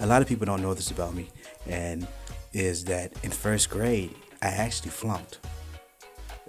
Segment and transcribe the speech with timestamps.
[0.00, 1.28] a lot of people don't know this about me,
[1.66, 2.06] and
[2.54, 5.38] is that in first grade I actually flunked.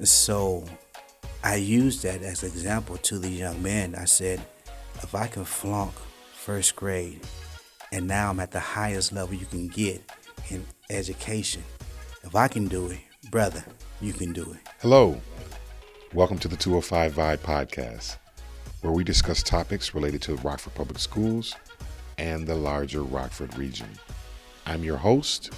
[0.03, 0.63] So
[1.43, 3.93] I used that as an example to the young men.
[3.93, 4.39] I said,
[5.03, 5.93] if I can flunk
[6.33, 7.19] first grade,
[7.91, 10.01] and now I'm at the highest level you can get
[10.49, 11.63] in education.
[12.23, 12.99] If I can do it,
[13.31, 13.65] brother,
[13.99, 14.59] you can do it.
[14.79, 15.19] Hello.
[16.13, 18.15] Welcome to the 205 Vibe podcast,
[18.79, 21.53] where we discuss topics related to Rockford Public Schools
[22.21, 23.87] and the larger Rockford region.
[24.67, 25.51] I'm your host,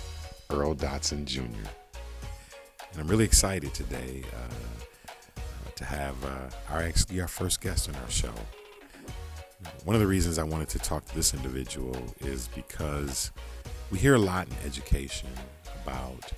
[0.49, 1.41] Earl Dotson Jr.
[1.41, 5.41] And I'm really excited today uh,
[5.76, 8.34] to have uh, our actually our first guest on our show.
[9.84, 13.34] One of the reasons I wanted to talk to this individual is because
[13.91, 15.30] we hear a lot in education
[15.84, 16.32] about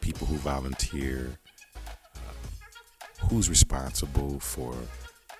[0.00, 1.38] people who volunteer,
[1.76, 4.74] uh, who's responsible for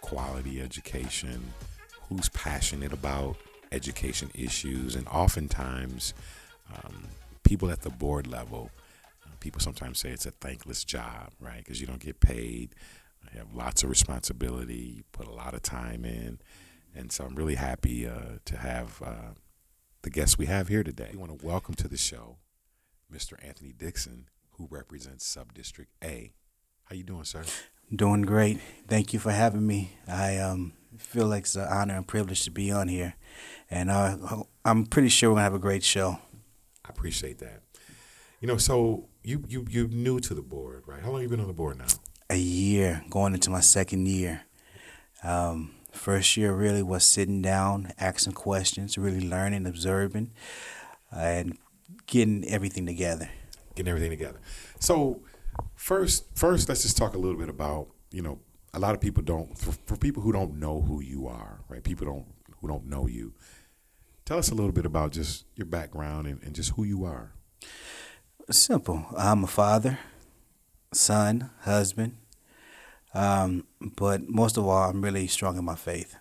[0.02, 1.42] quality education,
[2.08, 3.36] who's passionate about
[3.72, 6.14] education issues, and oftentimes
[6.72, 7.04] um,
[7.44, 8.70] people at the board level,
[9.24, 11.58] uh, people sometimes say it's a thankless job, right?
[11.58, 12.74] Because you don't get paid,
[13.32, 16.38] you have lots of responsibility, you put a lot of time in,
[16.94, 19.34] and so I'm really happy uh, to have uh,
[20.02, 21.10] the guests we have here today.
[21.12, 22.38] We want to welcome to the show
[23.12, 23.34] Mr.
[23.46, 26.32] Anthony Dixon, who represents Subdistrict A.
[26.84, 27.42] How you doing, sir?
[27.94, 28.60] Doing great.
[28.88, 29.96] Thank you for having me.
[30.08, 33.14] I um, feel like it's an honor and privilege to be on here,
[33.70, 34.16] and uh,
[34.64, 36.18] I'm pretty sure we're gonna have a great show.
[36.84, 37.62] I appreciate that.
[38.40, 41.00] You know, so you you you're new to the board, right?
[41.00, 41.86] How long you been on the board now?
[42.28, 44.42] A year, going into my second year.
[45.22, 50.32] Um, first year really was sitting down, asking questions, really learning, observing,
[51.14, 51.58] uh, and
[52.06, 53.30] getting everything together.
[53.76, 54.40] Getting everything together.
[54.80, 55.20] So
[55.74, 58.38] first, first, let's just talk a little bit about you know
[58.74, 61.82] a lot of people don't for, for people who don't know who you are, right?
[61.82, 62.26] People don't
[62.60, 63.34] who don't know you.
[64.24, 67.32] Tell us a little bit about just your background and, and just who you are.
[68.50, 69.06] Simple.
[69.16, 69.98] I'm a father,
[70.92, 72.16] son, husband,
[73.14, 76.16] um, but most of all, I'm really strong in my faith.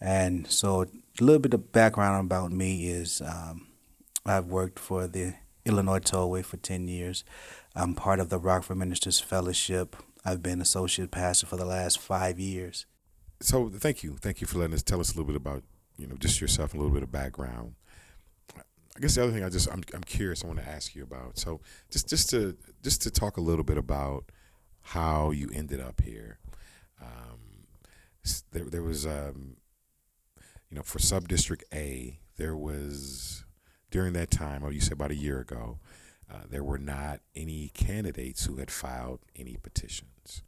[0.00, 3.68] And so, a little bit of background about me is um,
[4.26, 5.34] I've worked for the
[5.64, 7.24] Illinois Tollway for 10 years.
[7.74, 9.96] I'm part of the Rockford Ministers Fellowship.
[10.24, 12.86] I've been associate pastor for the last five years.
[13.40, 14.16] So, thank you.
[14.20, 15.64] Thank you for letting us tell us a little bit about,
[15.98, 17.74] you know, just yourself and a little bit of background.
[18.96, 21.02] I guess the other thing I just I'm I'm curious I want to ask you
[21.02, 21.36] about.
[21.36, 24.30] So just just to just to talk a little bit about
[24.82, 26.38] how you ended up here.
[27.02, 27.66] Um,
[28.52, 29.56] there there was um,
[30.70, 33.44] you know for sub district A there was
[33.90, 35.80] during that time, or you said about a year ago,
[36.32, 40.42] uh, there were not any candidates who had filed any petitions.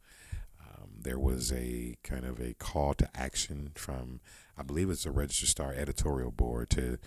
[0.59, 4.19] Um, there was a kind of a call to action from,
[4.57, 6.97] I believe it's a Register Star editorial board to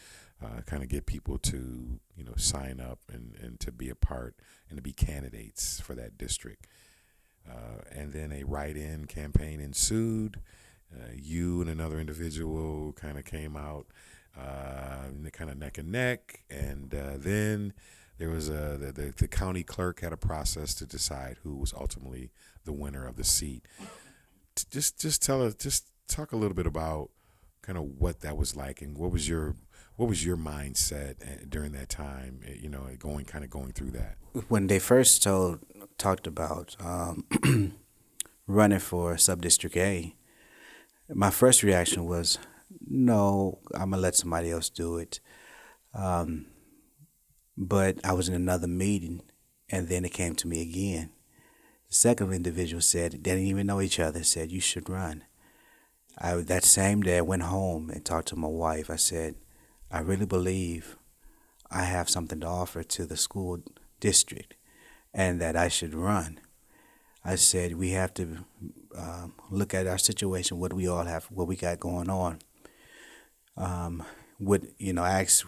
[0.43, 3.95] uh, kind of get people to you know sign up and, and to be a
[3.95, 4.35] part
[4.69, 6.67] and to be candidates for that district.
[7.49, 10.41] Uh, and then a write-in campaign ensued.
[10.95, 13.87] Uh, you and another individual kind of came out,
[14.39, 17.73] uh, kind of neck and neck, and then
[18.21, 21.73] there was a the, the, the county clerk had a process to decide who was
[21.73, 22.31] ultimately
[22.65, 23.65] the winner of the seat.
[24.71, 27.09] Just just tell us, just talk a little bit about
[27.63, 29.57] kind of what that was like and what was your
[29.97, 32.41] what was your mindset uh, during that time?
[32.47, 34.17] Uh, you know, going kind of going through that.
[34.49, 35.61] When they first told
[35.97, 37.25] talked about um,
[38.47, 40.15] running for sub district A,
[41.09, 42.39] my first reaction was,
[42.87, 45.21] "No, I'm gonna let somebody else do it."
[45.95, 46.45] Um,
[47.63, 49.21] but I was in another meeting,
[49.69, 51.11] and then it came to me again.
[51.89, 55.25] The second individual said, they didn't even know each other, said, You should run.
[56.17, 58.89] I, that same day, I went home and talked to my wife.
[58.89, 59.35] I said,
[59.91, 60.97] I really believe
[61.71, 63.59] I have something to offer to the school
[64.01, 64.55] district
[65.13, 66.41] and that I should run.
[67.23, 68.39] I said we have to
[68.97, 72.39] um, look at our situation, what we all have, what we got going on.
[73.57, 74.03] Um,
[74.39, 75.05] would you know?
[75.05, 75.47] Ask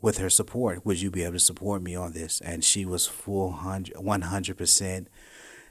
[0.00, 2.40] with her support, would you be able to support me on this?
[2.40, 5.08] And she was full one hundred percent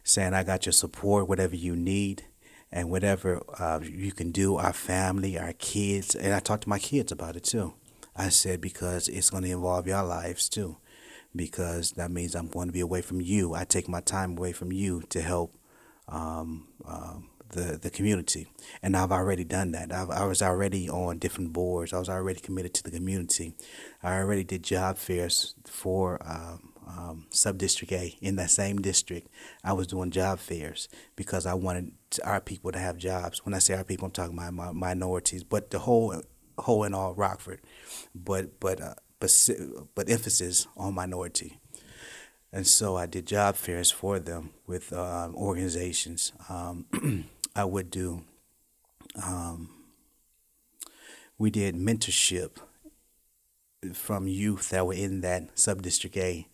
[0.04, 2.24] saying, "I got your support, whatever you need."
[2.72, 6.80] and whatever uh, you can do, our family, our kids, and I talked to my
[6.80, 7.74] kids about it too.
[8.16, 10.78] I said because it's going to involve your lives too,
[11.36, 13.56] because that means I'm going to be away from you.
[13.56, 15.58] I take my time away from you to help
[16.08, 18.48] um, um, the the community,
[18.82, 19.92] and I've already done that.
[19.92, 21.94] I've, I was already on different boards.
[21.94, 23.54] I was already committed to the community.
[24.04, 29.28] I already did job fairs for um, um, sub district A in that same district,
[29.64, 31.94] I was doing job fairs because I wanted
[32.24, 33.46] our people to have jobs.
[33.46, 36.22] When I say our people, I'm talking about my minorities, but the whole
[36.58, 37.62] whole and all Rockford,
[38.16, 39.32] but but uh, but
[39.96, 41.60] but emphasis on minority.
[42.52, 46.34] And so I did job fairs for them with uh, organizations.
[46.50, 46.86] Um,
[47.56, 48.24] I would do.
[49.22, 49.70] Um,
[51.38, 52.58] we did mentorship
[53.94, 56.48] from youth that were in that subdistrict A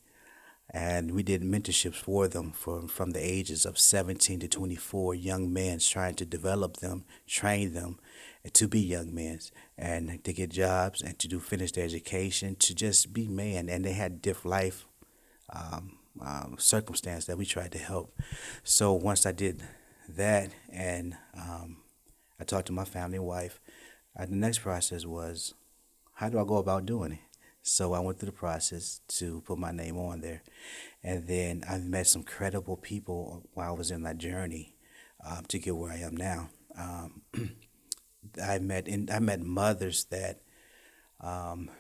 [0.71, 5.53] and we did mentorships for them from from the ages of 17 to 24 young
[5.53, 8.00] men trying to develop them train them
[8.53, 9.39] to be young men
[9.77, 13.86] and to get jobs and to do finish their education to just be men and
[13.86, 14.88] they had different life
[15.53, 18.18] um, um, circumstance that we tried to help
[18.63, 19.63] so once i did
[20.10, 21.78] that and um,
[22.40, 23.60] i talked to my family and wife
[24.18, 25.54] uh, the next process was
[26.16, 27.19] how do i go about doing it
[27.68, 30.44] so I went through the process to put my name on there.
[31.04, 34.75] And then I met some credible people while I was in that journey
[35.28, 36.50] um, to get where I am now.
[36.78, 37.24] Um,
[38.44, 40.42] I met in, I met mothers that
[41.22, 41.72] um,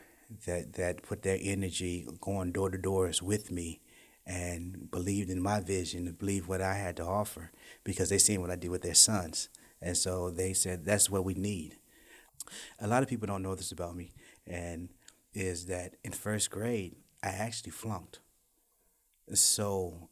[0.47, 3.79] that that put their energy going door to doors with me
[4.25, 7.51] and believed in my vision believed what I had to offer
[7.83, 9.49] because they seen what I did with their sons.
[9.81, 11.77] And so they said that's what we need.
[12.79, 14.13] A lot of people don't know this about me
[14.47, 14.89] and
[15.33, 18.19] is that in first grade, I actually flunked.
[19.33, 20.09] So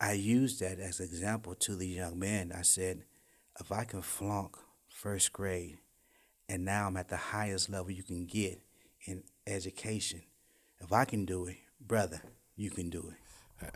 [0.00, 2.52] I used that as an example to the young men.
[2.56, 3.04] I said,
[3.60, 4.56] if I can flunk
[4.88, 5.78] first grade,
[6.48, 8.60] and now I'm at the highest level you can get
[9.06, 10.22] in education,
[10.80, 12.20] if I can do it, brother,
[12.56, 13.31] you can do it.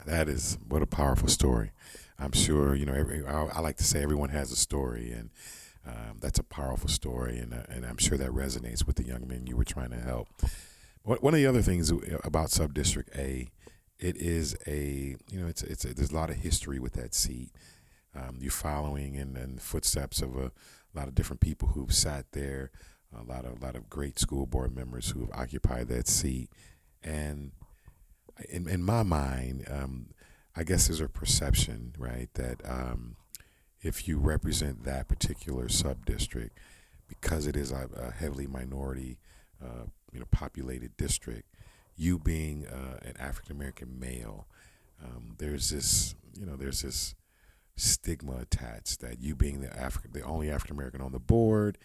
[0.06, 1.72] That is what a powerful story.
[2.18, 2.94] I'm sure you know.
[2.94, 5.30] Every, I, I like to say everyone has a story, and
[5.86, 9.28] um, that's a powerful story, and uh, and I'm sure that resonates with the young
[9.28, 10.28] men you were trying to help.
[11.02, 11.92] One of the other things
[12.24, 13.48] about Sub District A,
[13.98, 17.14] it is a you know it's it's a, there's a lot of history with that
[17.14, 17.50] seat.
[18.14, 21.92] Um, you're following in, in the footsteps of a, a, lot of different people who've
[21.94, 22.70] sat there,
[23.14, 26.50] a lot of a lot of great school board members who have occupied that seat,
[27.04, 27.52] and
[28.48, 30.08] in in my mind, um,
[30.54, 33.16] I guess there's a perception right that um,
[33.82, 36.58] if you represent that particular sub district,
[37.08, 39.18] because it is a, a heavily minority
[39.62, 41.48] uh, you know populated district,
[41.96, 44.46] you being uh, an African American male,
[45.04, 47.14] um, there's this you know there's this
[47.76, 51.78] stigma attached that you being the African the only African American on the board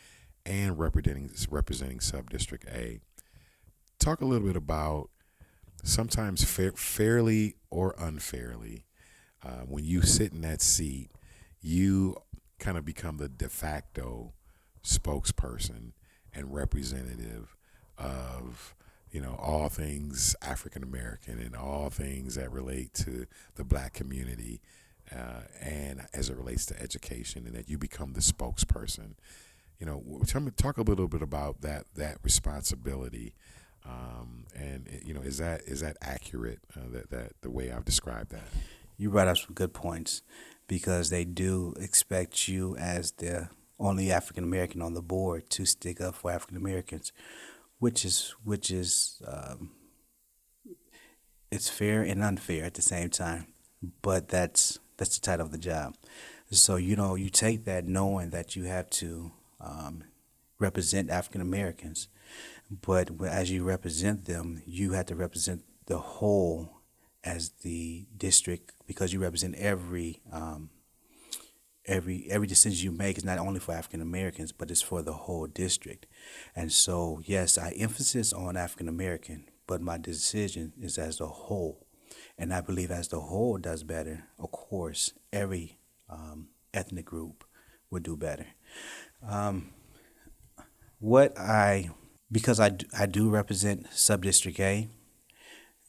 [0.45, 2.99] and representing representing sub district A.
[3.99, 5.09] Talk a little bit about
[5.83, 8.85] sometimes fa- fairly or unfairly
[9.43, 11.09] uh, when you sit in that seat,
[11.61, 12.15] you
[12.59, 14.33] kind of become the de facto
[14.83, 15.93] spokesperson
[16.33, 17.55] and representative
[17.97, 18.75] of
[19.11, 23.25] you know all things African American and all things that relate to
[23.55, 24.61] the black community,
[25.11, 29.15] uh, and as it relates to education, and that you become the spokesperson.
[29.79, 33.33] You know, tell me, talk a little bit about that that responsibility,
[33.85, 36.59] um, and you know, is that is that accurate?
[36.75, 38.47] Uh, that that the way I've described that.
[38.97, 40.21] You brought up some good points
[40.67, 43.49] because they do expect you as the
[43.79, 47.11] only African American on the board to stick up for African Americans
[47.81, 49.71] which is which is um,
[51.51, 53.47] it's fair and unfair at the same time.
[54.03, 55.95] But that's that's the title of the job.
[56.51, 60.03] So you know you take that knowing that you have to um,
[60.59, 62.07] represent African Americans,
[62.81, 66.81] but as you represent them, you have to represent the whole
[67.23, 70.69] as the district because you represent every um,
[71.85, 75.13] every every decision you make is not only for African Americans, but it's for the
[75.13, 76.07] whole district.
[76.55, 81.85] And so, yes, I emphasis on African American, but my decision is as a whole.
[82.37, 87.43] And I believe as the whole does better, of course, every um, ethnic group
[87.89, 88.47] would do better.
[89.27, 89.69] Um,
[90.99, 91.91] what I,
[92.31, 94.89] because I, I do represent Subdistrict A,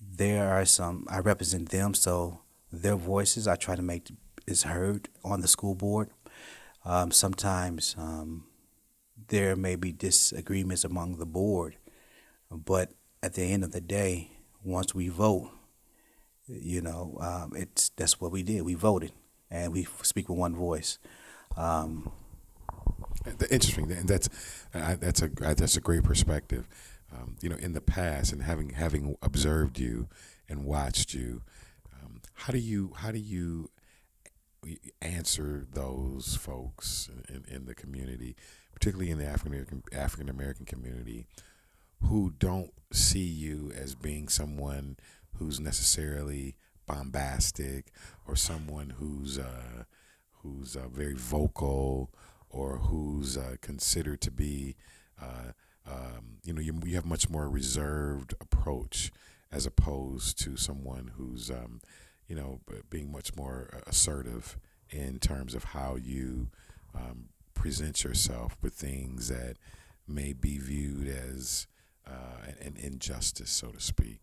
[0.01, 2.41] there are some, I represent them, so
[2.73, 4.11] their voices I try to make
[4.47, 6.11] is heard on the school board.
[6.85, 8.47] Um, sometimes um,
[9.29, 11.77] there may be disagreements among the board,
[12.51, 14.33] but at the end of the day,
[14.65, 15.51] once we vote,
[16.49, 18.63] you know, um, it's that's what we did.
[18.63, 19.13] We voted,
[19.51, 20.99] and we speak with one voice.
[21.57, 22.11] Um,
[23.51, 23.91] Interesting.
[23.93, 24.29] and That's
[24.75, 26.69] uh, that's a that's a great perspective.
[27.13, 30.09] Um, you know, in the past, and having having observed you
[30.49, 31.43] and watched you,
[31.93, 33.69] um, how do you how do you
[35.01, 38.37] answer those folks in, in the community,
[38.73, 41.27] particularly in the African American African American community,
[42.03, 44.97] who don't see you as being someone
[45.37, 47.87] who's necessarily bombastic
[48.27, 49.85] or someone who's uh,
[50.43, 52.11] who's uh, very vocal
[52.53, 54.77] or who's uh, considered to be
[55.21, 55.53] uh,
[55.87, 59.13] um, you know, you, you have much more reserved approach
[59.51, 61.81] as opposed to someone who's, um,
[62.27, 64.57] you know, being much more assertive
[64.91, 66.49] in terms of how you
[66.95, 69.57] um, present yourself with things that
[70.07, 71.67] may be viewed as
[72.07, 74.21] uh, an injustice, so to speak.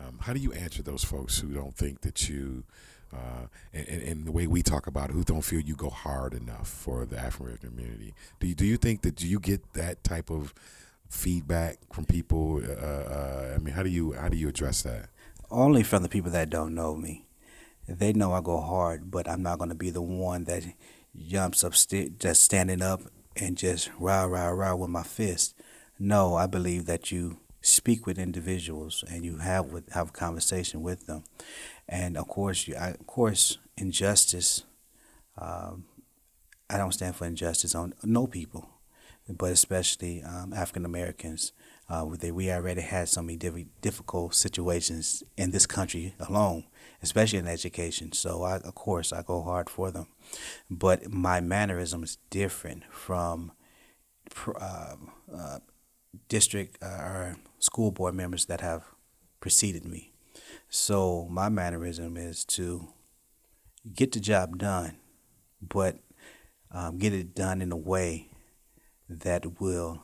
[0.00, 2.64] Um, how do you answer those folks who don't think that you,
[3.12, 6.34] uh, and, and, the way we talk about it, who don't feel you go hard
[6.34, 8.14] enough for the African American community?
[8.40, 10.54] Do you, do you think that do you get that type of
[11.08, 12.62] feedback from people?
[12.66, 15.08] Uh, uh, I mean, how do you how do you address that?
[15.50, 17.26] Only from the people that don't know me.
[17.86, 20.64] They know I go hard, but I'm not going to be the one that
[21.16, 23.02] jumps up, st- just standing up
[23.36, 25.54] and just rah rah rah with my fist.
[25.98, 30.82] No, I believe that you speak with individuals and you have with have a conversation
[30.82, 31.24] with them,
[31.88, 34.64] and of course, you, of course, injustice.
[35.38, 35.84] Um,
[36.68, 38.68] I don't stand for injustice on no people,
[39.28, 41.52] but especially um, African Americans.
[41.88, 43.36] Uh, we already had so many
[43.82, 46.64] difficult situations in this country alone,
[47.02, 48.12] especially in education.
[48.12, 50.06] So, I, of course, I go hard for them.
[50.70, 53.52] But my mannerism is different from
[54.58, 54.94] uh,
[55.34, 55.58] uh,
[56.28, 56.86] district uh,
[57.62, 58.84] school board members that have
[59.40, 60.12] preceded me.
[60.68, 62.88] So my mannerism is to
[63.94, 64.96] get the job done,
[65.60, 65.98] but
[66.70, 68.28] um, get it done in a way
[69.08, 70.02] that will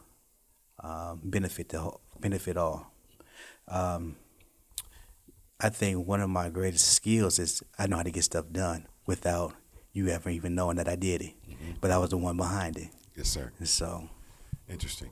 [0.83, 2.93] um, benefit the benefit all.
[3.67, 4.17] Um,
[5.61, 8.87] I think one of my greatest skills is I know how to get stuff done
[9.07, 9.55] without
[9.93, 11.73] you ever even knowing that I did it, mm-hmm.
[11.81, 12.89] but I was the one behind it.
[13.17, 13.53] Yes, sir.
[13.65, 14.09] So
[14.69, 15.11] interesting.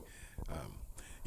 [0.49, 0.75] Um,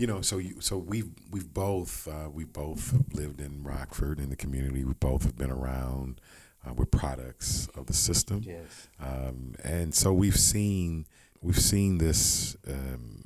[0.00, 4.30] you know, so you, so we've we've both uh, we both lived in Rockford in
[4.30, 4.82] the community.
[4.82, 6.22] We both have been around.
[6.66, 8.88] Uh, we're products of the system, yes.
[8.98, 11.06] um, and so we've seen
[11.42, 13.24] we've seen this um,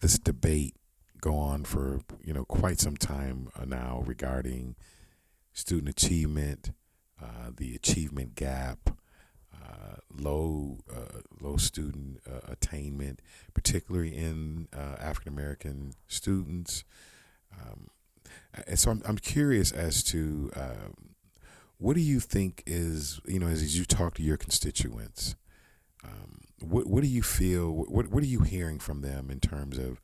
[0.00, 0.74] this debate
[1.20, 4.74] go on for you know quite some time uh, now regarding
[5.52, 6.72] student achievement,
[7.22, 8.90] uh, the achievement gap,
[9.70, 13.20] uh, low uh, low student uh, attainment,
[13.54, 16.84] particularly in African American students.
[17.52, 17.88] Um,
[18.66, 21.10] and so I'm, I'm curious as to um,
[21.78, 25.36] what do you think is you know as, as you talk to your constituents,
[26.04, 27.70] um, what what do you feel?
[27.70, 30.00] What what are you hearing from them in terms of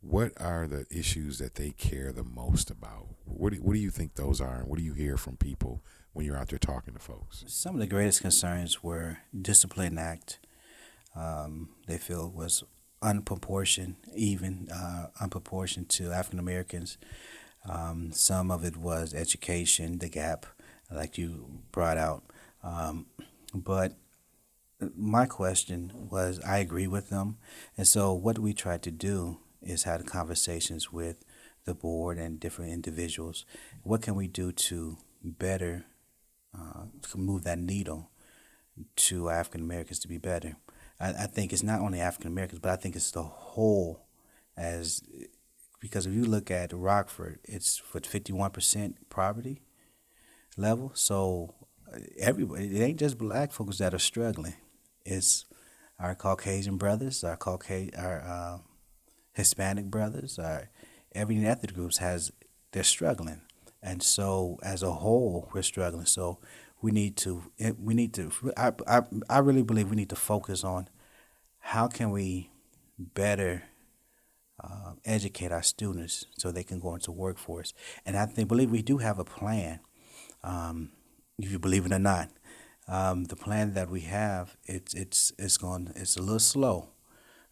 [0.00, 3.08] what are the issues that they care the most about?
[3.24, 5.82] What do, what do you think those are, and what do you hear from people
[6.18, 7.44] when you're out there talking to folks?
[7.46, 10.40] Some of the greatest concerns were Discipline Act.
[11.14, 12.64] Um, they feel was
[13.00, 16.98] unproportioned, even uh, unproportioned to African Americans.
[17.68, 20.44] Um, some of it was education, the gap,
[20.90, 22.24] like you brought out.
[22.64, 23.06] Um,
[23.54, 23.92] but
[24.96, 27.38] my question was, I agree with them,
[27.76, 31.24] and so what we tried to do is had conversations with
[31.64, 33.44] the board and different individuals.
[33.84, 35.84] What can we do to better
[36.56, 38.10] uh, to move that needle
[38.96, 40.56] to African Americans to be better.
[41.00, 44.06] I, I think it's not only African Americans, but I think it's the whole
[44.56, 45.02] as
[45.80, 49.62] because if you look at Rockford, it's for fifty one percent poverty
[50.56, 50.92] level.
[50.94, 51.54] So
[51.92, 54.54] uh, everybody, it ain't just black folks that are struggling.
[55.04, 55.44] It's
[55.98, 58.58] our Caucasian brothers, our Caucasian, our uh,
[59.32, 60.70] Hispanic brothers, our
[61.14, 62.32] every ethnic groups has
[62.72, 63.40] they're struggling
[63.82, 66.06] and so as a whole we're struggling.
[66.06, 66.38] So
[66.80, 67.42] we need to
[67.78, 70.88] we need to I, I, I really believe we need to focus on
[71.58, 72.50] how can we
[72.98, 73.64] better
[74.62, 77.72] uh, educate our students so they can go into workforce.
[78.04, 79.80] And i think believe we do have a plan
[80.42, 80.90] um,
[81.38, 82.30] if you believe it or not.
[82.88, 86.88] Um, the plan that we have it's it's it's going it's a little slow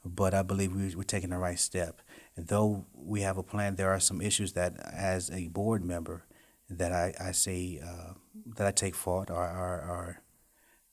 [0.02, 2.00] but i believe we, we're taking the right step
[2.36, 6.24] though we have a plan, there are some issues that, as a board member,
[6.68, 8.14] that I, I say uh,
[8.56, 10.22] that I take fault or, or, or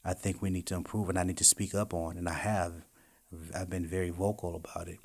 [0.06, 2.34] I think we need to improve and I need to speak up on, and I
[2.34, 2.86] have.
[3.56, 5.00] I've been very vocal about it.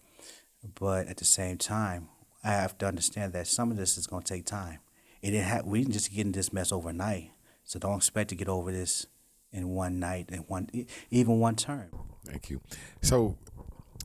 [0.79, 2.09] But at the same time,
[2.45, 4.81] I have to understand that some of this is going to take time.
[5.23, 7.33] It didn't have, we didn't just get in this mess overnight.
[7.65, 9.07] So don't expect to get over this
[9.53, 10.69] in one night and one
[11.11, 11.89] even one term.
[12.25, 12.61] Thank you.
[13.03, 13.37] So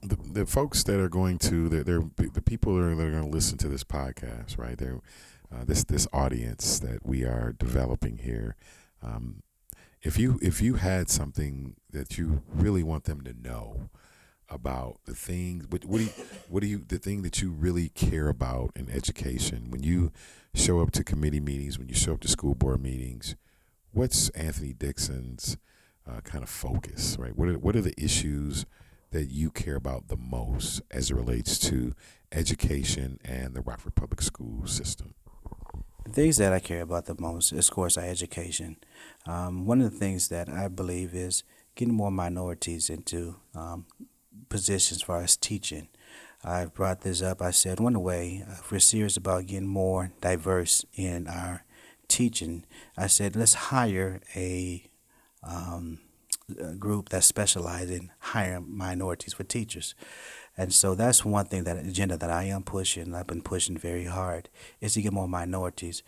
[0.03, 3.11] the, the folks that are going to they're, they're the people that are, that are
[3.11, 4.77] going to listen to this podcast right?
[4.77, 4.99] There
[5.53, 8.55] uh, this this audience that we are developing here
[9.01, 9.43] um,
[10.01, 13.89] if you if you had something that you really want them to know
[14.49, 16.11] about the things what, what do you
[16.49, 20.11] what do you the thing that you really care about in education when you
[20.53, 23.35] show up to committee meetings when you show up to school board meetings
[23.93, 25.57] what's Anthony Dixon's
[26.07, 27.35] uh, kind of focus right?
[27.35, 28.65] What are, what are the issues
[29.13, 31.93] that you care about the most as it relates to
[32.31, 35.13] education and the Rockford Public School system?
[36.05, 38.77] The things that I care about the most is, of course, our education.
[39.25, 41.43] Um, one of the things that I believe is
[41.75, 43.85] getting more minorities into um,
[44.49, 45.87] positions as far as teaching.
[46.43, 47.41] I've brought this up.
[47.41, 51.63] I said, one way, if we're serious about getting more diverse in our
[52.09, 52.65] teaching,
[52.97, 54.89] I said, let's hire a,
[55.41, 55.99] um,
[56.77, 59.95] group that specializes in hiring minorities for teachers.
[60.57, 63.13] And so that's one thing that agenda that I am pushing.
[63.13, 64.49] I've been pushing very hard
[64.81, 66.03] is to get more minorities.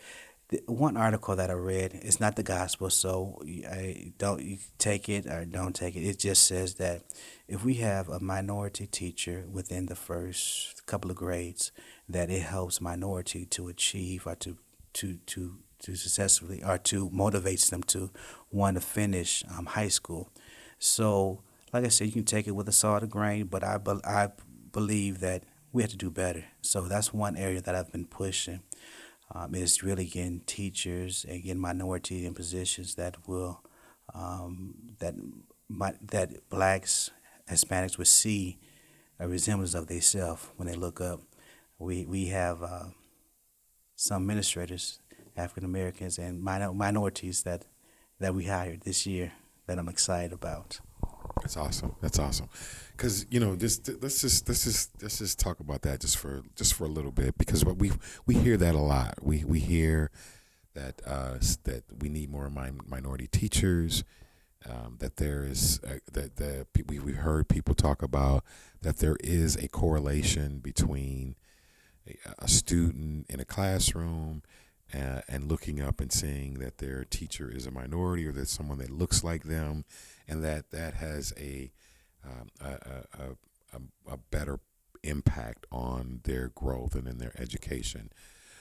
[0.50, 5.26] The one article that I read is not the gospel, so I don't take it
[5.26, 6.08] or don't take it.
[6.08, 7.02] It just says that
[7.48, 11.72] if we have a minority teacher within the first couple of grades,
[12.08, 14.58] that it helps minority to achieve or to
[14.94, 18.12] to to to successfully or to motivates them to
[18.52, 20.30] want to finish um, high school.
[20.80, 21.42] So,
[21.74, 23.94] like I said, you can take it with a salt of grain, but I be,
[24.04, 24.30] I
[24.72, 26.46] believe that we have to do better.
[26.62, 28.62] So that's one area that I've been pushing.
[29.34, 33.64] Um, is really getting teachers and getting minority in positions that will
[34.14, 35.16] um, that
[36.12, 37.10] that blacks
[37.50, 38.60] Hispanics would see
[39.20, 41.22] a resemblance of themselves when they look up.
[41.80, 42.86] We we have uh,
[43.96, 45.00] some administrators,
[45.38, 47.66] African Americans and minor, minorities that
[48.20, 49.34] that we hired this year
[49.68, 50.80] that I'm excited about.
[51.42, 51.96] That's awesome.
[52.02, 52.50] That's awesome.
[52.92, 56.44] Because you know, this let's just let's just let's just talk about that just for
[56.56, 57.92] just for a little bit because what we
[58.26, 59.16] we hear that a lot.
[59.22, 60.12] We we hear
[60.74, 64.04] that uh, that we need more min- minority teachers
[64.70, 68.44] um, that there is uh, that the we we heard people talk about
[68.82, 71.36] that there is a correlation between
[72.08, 74.42] a, a student in a classroom
[74.96, 78.78] uh, and looking up and seeing that their teacher is a minority or that someone
[78.78, 79.86] that looks like them,
[80.28, 81.72] and that that has a
[82.24, 82.70] um, a,
[83.20, 84.60] a, a, a better
[85.04, 88.10] impact on their growth and in their education.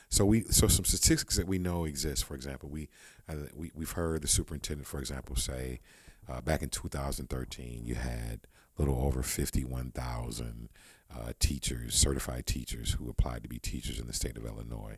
[0.09, 2.25] So we so some statistics that we know exist.
[2.25, 2.88] For example, we
[3.29, 5.81] uh, we we've heard the superintendent, for example, say
[6.29, 8.40] uh, back in 2013 you had
[8.77, 10.68] a little over 51,000
[11.14, 14.97] uh, teachers, certified teachers, who applied to be teachers in the state of Illinois.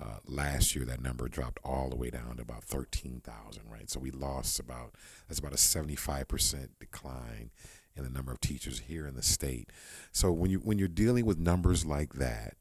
[0.00, 3.90] Uh, last year, that number dropped all the way down to about 13,000, right?
[3.90, 4.94] So we lost about,
[5.28, 7.50] that's about a 75% decline
[7.96, 9.68] in the number of teachers here in the state.
[10.10, 12.56] So when, you, when you're dealing with numbers like that,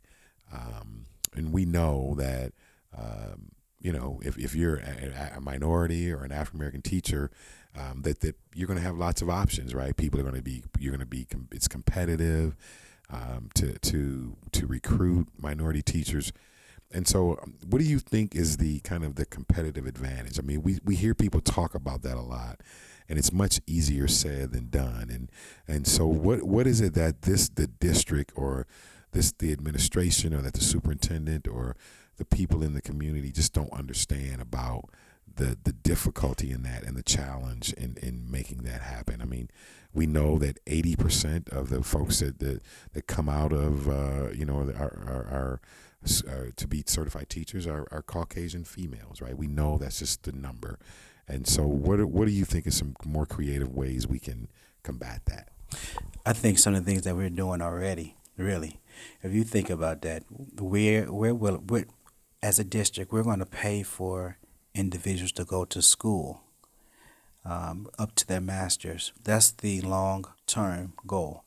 [0.52, 2.54] um, and we know that
[2.98, 7.32] um, you know if, if you're a, a minority or an African American teacher,
[7.78, 9.96] um, that that you're going to have lots of options, right?
[9.96, 12.56] People are going to be you're going to be it's competitive
[13.10, 16.32] um, to to to recruit minority teachers.
[16.92, 20.40] And so, um, what do you think is the kind of the competitive advantage?
[20.40, 22.62] I mean, we, we hear people talk about that a lot,
[23.08, 25.10] and it's much easier said than done.
[25.12, 25.32] And
[25.68, 28.66] and so, what what is it that this the district or
[29.12, 31.76] this the administration or that the superintendent or
[32.18, 34.90] the people in the community just don't understand about
[35.36, 39.22] the the difficulty in that and the challenge in, in making that happen.
[39.22, 39.50] I mean,
[39.94, 42.62] we know that eighty percent of the folks that, that
[42.94, 45.62] that come out of uh, you know our, our
[46.04, 49.38] uh, to be certified teachers are, are Caucasian females, right?
[49.38, 50.80] We know that's just the number.
[51.28, 54.48] And so, what what do you think is some more creative ways we can
[54.82, 55.50] combat that?
[56.26, 58.80] I think some of the things that we're doing already, really,
[59.22, 61.86] if you think about that, we're we're, we're
[62.42, 64.38] as a district, we're going to pay for
[64.74, 66.42] individuals to go to school
[67.46, 69.12] um, up to their masters.
[69.24, 71.44] That's the long term goal.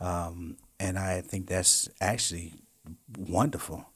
[0.00, 2.54] Um, and I think that's actually
[3.16, 3.86] wonderful.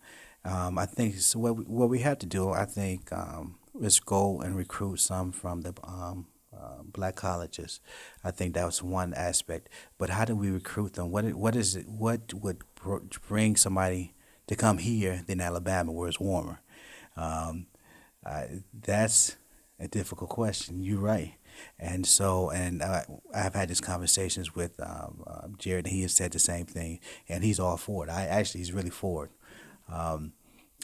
[0.45, 4.01] Um, I think so what we, what we have to do, I think, um, is
[4.01, 7.81] go and recruit some from the um, uh, black colleges.
[8.25, 9.69] I think that was one aspect.
[9.99, 11.11] But how do we recruit them?
[11.11, 11.89] What what is it?
[11.89, 12.63] What would
[13.29, 14.15] bring somebody
[14.47, 16.61] to come here than Alabama, where it's warmer?
[17.17, 17.67] Um,
[18.73, 19.37] that's
[19.79, 20.83] a difficult question.
[20.83, 21.35] You're right.
[21.79, 23.03] And so, and uh,
[23.35, 27.01] I've had these conversations with um, uh, Jarrett, and he has said the same thing,
[27.29, 28.11] and he's all for it.
[28.11, 29.31] I actually, he's really for it.
[29.93, 30.33] Um,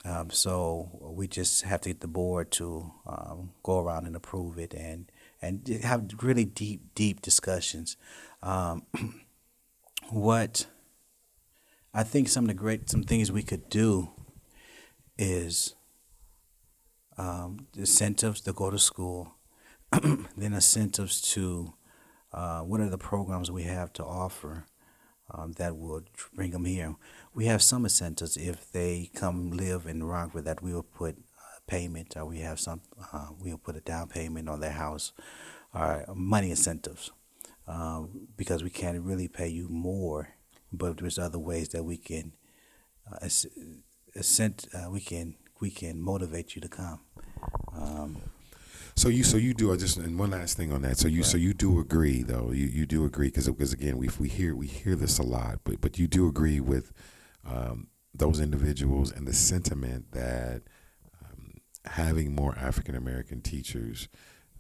[0.04, 4.58] um, so we just have to get the board to um, go around and approve
[4.58, 7.96] it, and and have really deep, deep discussions.
[8.42, 8.82] Um,
[10.10, 10.66] what
[11.92, 14.10] I think some of the great some things we could do
[15.16, 15.74] is
[17.18, 19.34] um, incentives to go to school,
[19.92, 21.74] then incentives to
[22.32, 24.66] uh, what are the programs we have to offer
[25.30, 26.96] um, that would bring them here.
[27.32, 31.16] We have some incentives if they come live in Rockford that we will put
[31.66, 35.12] payment or we have some uh, we'll put a down payment on their house
[35.74, 37.10] or money incentives
[37.66, 40.28] um, because we can't really pay you more,
[40.72, 42.32] but there's other ways that we can
[43.10, 43.28] uh,
[44.20, 47.00] sent, uh, we can we can motivate you to come.
[47.74, 48.18] Um,
[48.96, 50.98] so you so you do I just and one last thing on that.
[50.98, 51.24] So you right.
[51.24, 54.54] so you do agree though you, you do agree because because again we we hear
[54.54, 56.92] we hear this a lot, but but you do agree with
[57.46, 60.64] um, those individuals and the sentiment that
[61.24, 61.54] um,
[61.86, 64.08] having more African American teachers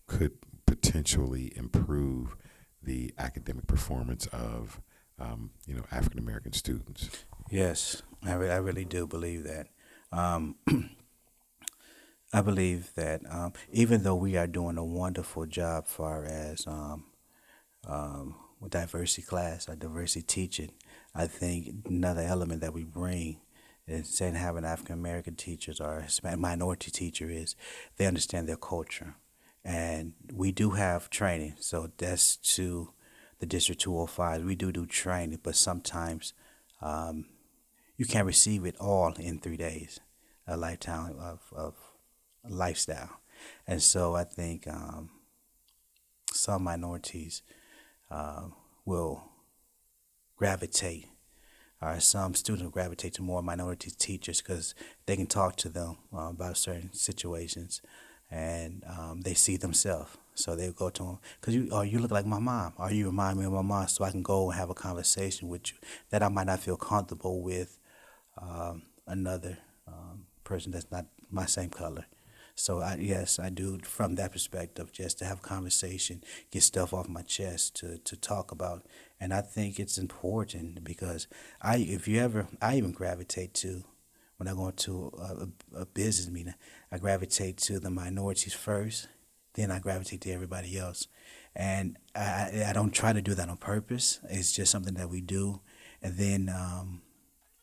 [0.06, 0.32] could
[0.64, 2.34] potentially improve
[2.82, 4.80] the academic performance of
[5.18, 7.26] um, you know African American students.
[7.50, 9.66] Yes, I, re- I really do believe that.
[10.14, 10.54] Um,
[12.32, 17.04] I believe that um, even though we are doing a wonderful job far as um,
[17.86, 18.36] um,
[18.68, 20.70] diversity class or diversity teaching,
[21.14, 23.40] I think another element that we bring
[23.86, 27.56] instead of having African American teachers or minority teacher is
[27.96, 29.16] they understand their culture.
[29.64, 32.90] And we do have training, so that's to
[33.40, 34.44] the District 205.
[34.44, 36.34] We do do training, but sometimes
[36.82, 37.26] um,
[37.96, 40.00] you can't receive it all in three days,
[40.46, 41.74] a lifetime of, of
[42.48, 43.20] lifestyle.
[43.66, 45.10] And so I think um,
[46.32, 47.42] some minorities
[48.10, 48.44] uh,
[48.84, 49.24] will
[50.36, 51.06] gravitate,
[51.80, 54.74] or some students will gravitate to more minority teachers because
[55.06, 57.80] they can talk to them uh, about certain situations
[58.30, 60.16] and um, they see themselves.
[60.34, 62.90] So they'll go to them because you, or oh, you look like my mom, or
[62.90, 65.70] you remind me of my mom, so I can go and have a conversation with
[65.70, 65.78] you
[66.10, 67.78] that I might not feel comfortable with
[68.38, 72.06] um, another um, person that's not my same color.
[72.56, 77.08] So I, yes, I do from that perspective, just to have conversation, get stuff off
[77.08, 78.86] my chest to, to talk about,
[79.18, 81.26] and I think it's important because
[81.60, 83.84] I, if you ever, I even gravitate to
[84.36, 86.54] when I go into a, a business meeting,
[86.90, 89.08] I gravitate to the minorities first,
[89.54, 91.08] then I gravitate to everybody else,
[91.56, 94.20] and I, I don't try to do that on purpose.
[94.28, 95.60] It's just something that we do,
[96.02, 97.02] and then um,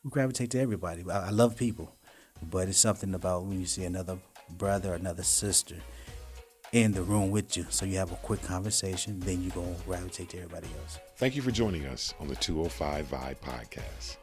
[0.03, 1.03] we gravitate to everybody.
[1.09, 1.95] I, I love people,
[2.49, 4.17] but it's something about when you see another
[4.57, 5.75] brother another sister
[6.73, 7.65] in the room with you.
[7.69, 10.99] So you have a quick conversation, then you go gravitate to everybody else.
[11.17, 14.17] Thank you for joining us on the 205 Vibe podcast.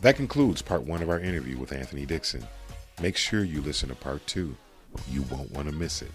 [0.00, 2.46] That concludes part one of our interview with Anthony Dixon.
[3.02, 4.56] Make sure you listen to part two.
[5.08, 6.10] You won't want to miss it.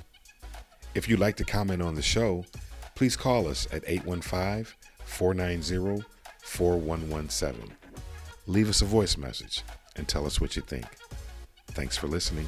[0.96, 2.46] If you'd like to comment on the show,
[2.96, 4.74] please call us at 815
[5.06, 6.04] 490
[6.42, 7.76] 4117.
[8.48, 9.64] Leave us a voice message
[9.96, 10.86] and tell us what you think.
[11.70, 12.48] Thanks for listening.